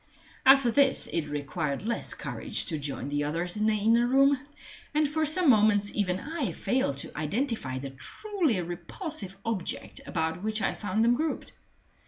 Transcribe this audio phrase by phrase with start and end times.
[0.47, 4.39] After this it required less courage to join the others in the inner room;
[4.95, 10.59] and for some moments even I failed to identify the truly repulsive object about which
[10.59, 11.53] I found them grouped.